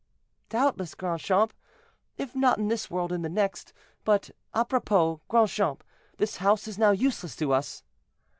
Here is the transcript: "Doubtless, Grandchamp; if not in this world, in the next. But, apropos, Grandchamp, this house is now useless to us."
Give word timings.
"Doubtless, 0.49 0.95
Grandchamp; 0.95 1.53
if 2.17 2.33
not 2.35 2.57
in 2.57 2.69
this 2.69 2.89
world, 2.89 3.11
in 3.11 3.21
the 3.21 3.29
next. 3.29 3.71
But, 4.03 4.31
apropos, 4.51 5.21
Grandchamp, 5.29 5.83
this 6.17 6.37
house 6.37 6.67
is 6.67 6.79
now 6.79 6.89
useless 6.89 7.35
to 7.35 7.53
us." 7.53 7.83